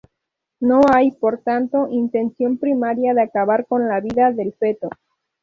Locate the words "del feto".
4.31-4.89